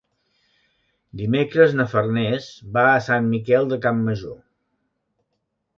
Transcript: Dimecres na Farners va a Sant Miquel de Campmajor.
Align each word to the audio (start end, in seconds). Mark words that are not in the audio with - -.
Dimecres 1.21 1.75
na 1.81 1.87
Farners 1.93 2.49
va 2.79 2.89
a 2.95 2.99
Sant 3.11 3.29
Miquel 3.35 3.71
de 3.75 3.81
Campmajor. 3.87 4.37